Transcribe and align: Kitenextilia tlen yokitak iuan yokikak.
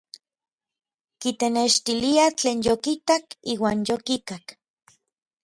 Kitenextilia 1.25 2.25
tlen 2.39 2.59
yokitak 2.67 3.25
iuan 3.53 3.79
yokikak. 3.89 4.45